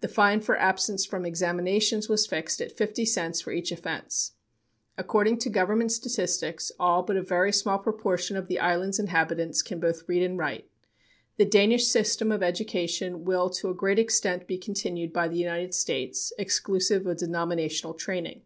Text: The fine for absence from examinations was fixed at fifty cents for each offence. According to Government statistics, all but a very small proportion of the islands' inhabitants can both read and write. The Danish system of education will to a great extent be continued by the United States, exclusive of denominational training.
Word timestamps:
The 0.00 0.06
fine 0.06 0.42
for 0.42 0.56
absence 0.56 1.04
from 1.04 1.26
examinations 1.26 2.08
was 2.08 2.24
fixed 2.24 2.60
at 2.60 2.70
fifty 2.70 3.04
cents 3.04 3.40
for 3.40 3.50
each 3.52 3.72
offence. 3.72 4.30
According 4.96 5.38
to 5.38 5.50
Government 5.50 5.90
statistics, 5.90 6.70
all 6.78 7.02
but 7.02 7.16
a 7.16 7.20
very 7.20 7.50
small 7.50 7.80
proportion 7.80 8.36
of 8.36 8.46
the 8.46 8.60
islands' 8.60 9.00
inhabitants 9.00 9.62
can 9.62 9.80
both 9.80 10.04
read 10.08 10.22
and 10.22 10.38
write. 10.38 10.70
The 11.36 11.46
Danish 11.46 11.88
system 11.88 12.30
of 12.30 12.44
education 12.44 13.24
will 13.24 13.50
to 13.54 13.68
a 13.68 13.74
great 13.74 13.98
extent 13.98 14.46
be 14.46 14.56
continued 14.56 15.12
by 15.12 15.26
the 15.26 15.34
United 15.36 15.74
States, 15.74 16.32
exclusive 16.38 17.04
of 17.04 17.16
denominational 17.18 17.94
training. 17.94 18.42